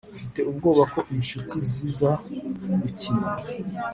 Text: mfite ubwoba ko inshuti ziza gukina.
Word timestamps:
mfite 0.15 0.39
ubwoba 0.49 0.83
ko 0.93 0.99
inshuti 1.15 1.55
ziza 1.69 2.09
gukina. 2.81 3.29